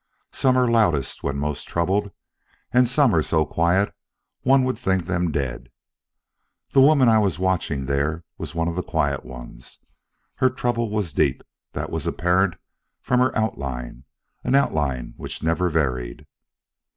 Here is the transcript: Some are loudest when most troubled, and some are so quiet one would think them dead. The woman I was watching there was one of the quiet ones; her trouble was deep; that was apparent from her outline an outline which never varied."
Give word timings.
Some 0.31 0.57
are 0.57 0.67
loudest 0.67 1.21
when 1.21 1.37
most 1.37 1.67
troubled, 1.67 2.09
and 2.71 2.89
some 2.89 3.13
are 3.13 3.21
so 3.21 3.45
quiet 3.45 3.93
one 4.41 4.63
would 4.63 4.75
think 4.79 5.05
them 5.05 5.29
dead. 5.29 5.69
The 6.71 6.81
woman 6.81 7.07
I 7.07 7.19
was 7.19 7.37
watching 7.37 7.85
there 7.85 8.23
was 8.35 8.55
one 8.55 8.67
of 8.67 8.75
the 8.75 8.81
quiet 8.81 9.23
ones; 9.23 9.77
her 10.37 10.49
trouble 10.49 10.89
was 10.89 11.13
deep; 11.13 11.43
that 11.73 11.91
was 11.91 12.07
apparent 12.07 12.55
from 12.99 13.19
her 13.19 13.37
outline 13.37 14.05
an 14.43 14.55
outline 14.55 15.13
which 15.17 15.43
never 15.43 15.69
varied." 15.69 16.25